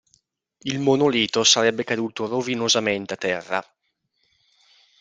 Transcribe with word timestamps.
Il 0.63 0.79
monolito 0.79 1.43
sarebbe 1.43 1.83
caduto 1.83 2.25
rovinosamente 2.25 3.13
a 3.13 3.17
terra. 3.17 3.73